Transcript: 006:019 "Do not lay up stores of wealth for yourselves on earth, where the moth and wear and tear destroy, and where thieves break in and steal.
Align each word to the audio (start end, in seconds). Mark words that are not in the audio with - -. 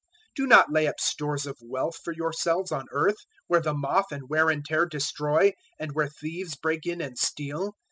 006:019 0.31 0.35
"Do 0.37 0.47
not 0.47 0.71
lay 0.71 0.87
up 0.87 0.99
stores 0.99 1.45
of 1.45 1.57
wealth 1.61 1.95
for 2.03 2.11
yourselves 2.11 2.71
on 2.71 2.87
earth, 2.91 3.17
where 3.45 3.61
the 3.61 3.75
moth 3.75 4.11
and 4.11 4.27
wear 4.27 4.49
and 4.49 4.65
tear 4.65 4.87
destroy, 4.87 5.51
and 5.77 5.91
where 5.93 6.09
thieves 6.09 6.55
break 6.55 6.87
in 6.87 7.01
and 7.01 7.19
steal. 7.19 7.75